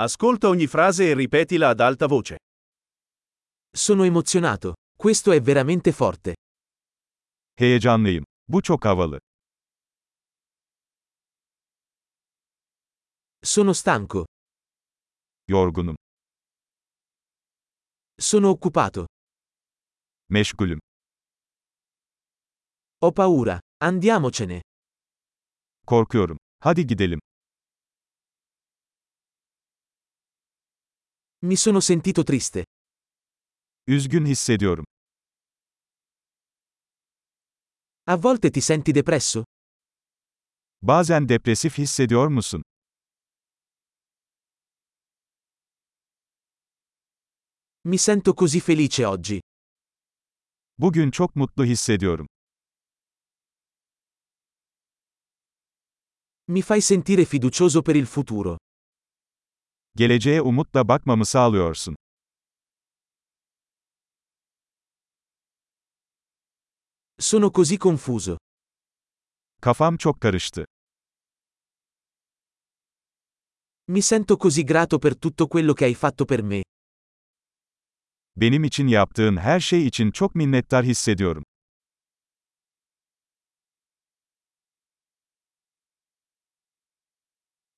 [0.00, 2.36] Ascolta ogni frase e ripetila ad alta voce.
[3.68, 4.74] Sono emozionato.
[4.96, 6.34] Questo è veramente forte.
[7.60, 8.24] Heyecanlıyım.
[8.48, 9.18] Bu çok havalı.
[13.42, 14.24] Sono stanco.
[15.48, 15.96] Yorgunum.
[18.20, 19.06] Sono occupato.
[20.28, 20.78] Meşgulüm.
[23.00, 23.60] Ho paura.
[23.80, 24.62] Andiamocene.
[25.86, 26.38] Korkuyorum.
[26.60, 27.20] Hadi gidelim.
[31.40, 32.64] Mi sono sentito triste.
[33.86, 34.84] Üzgün hissediyorum.
[38.06, 39.42] A volte ti senti depresso?
[40.82, 42.62] Bazen depresif hissediyor musun?
[47.84, 49.40] Mi sento così felice oggi.
[50.78, 52.26] Bugün çok mutlu hissediyorum.
[56.46, 58.56] Mi fai sentire fiducioso per il futuro.
[59.98, 61.96] Geleceğe umutla bakmamı sağlıyorsun.
[67.18, 68.38] Sono così confuso.
[69.60, 70.64] Kafam çok karıştı.
[73.88, 76.62] Mi sento così grato per tutto quello che hai fatto per me.
[78.36, 81.42] Benim için yaptığın her şey için çok minnettar hissediyorum.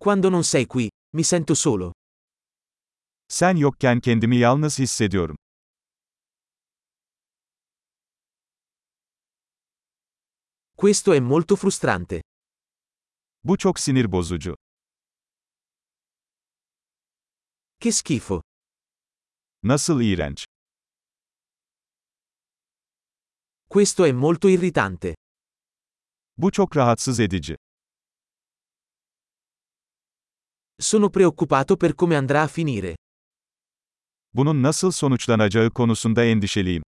[0.00, 1.92] Quando non sei qui, mi sento solo.
[3.28, 5.36] Sen yokken kendimi yalnız hissediyorum.
[10.76, 12.20] Questo è molto frustrante.
[13.44, 14.54] Bu çok sinir bozucu.
[17.80, 18.40] Che schifo.
[19.62, 20.44] Nasıl iğrenç.
[23.68, 25.14] Questo è molto irritante.
[26.36, 27.54] Bu çok rahatsız edici.
[30.80, 32.94] Sono preoccupato per come andrà a finire.
[34.34, 36.82] Bunun nasıl sonuçlanacağı konusunda endişeliyim.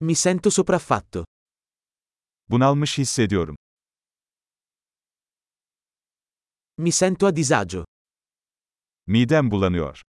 [0.00, 1.24] Mi sento sopraffatto.
[2.48, 3.56] Bunalmış hissediyorum.
[6.78, 7.84] Mi sento a disagio.
[9.06, 10.02] Midem bulanıyor.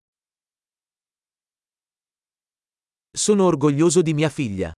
[3.15, 4.75] Sono orgoglioso di mia figlia.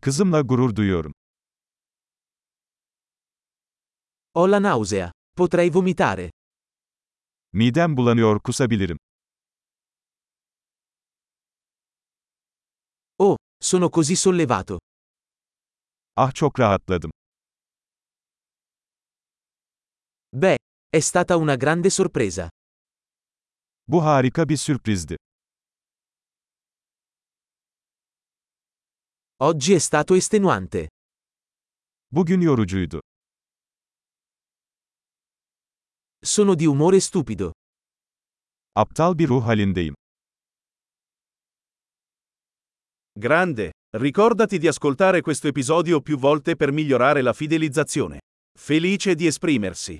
[0.00, 1.12] Kızımla gurur duyuyorum.
[4.34, 5.12] Ho la nausea.
[5.40, 6.30] Potrei vomitare.
[7.52, 8.96] Midem bulanıyor kusabilirim.
[13.18, 14.78] Oh, sono così sollevato.
[16.16, 17.10] Ah çok rahatladım.
[20.32, 20.58] Beh,
[20.90, 22.48] è stata una grande sorpresa.
[23.86, 25.16] Bu harika bir sürprizdi.
[29.36, 30.88] Oggi è stato estenuante.
[32.10, 33.00] Bugün yorucuydu.
[36.30, 37.50] Sono di umore stupido.
[38.78, 39.94] Aptal bir ruh halindeyim.
[43.12, 43.72] Grande.
[43.96, 48.20] Ricordati di ascoltare questo episodio più volte per migliorare la fidelizzazione.
[48.56, 49.98] Felice di esprimersi.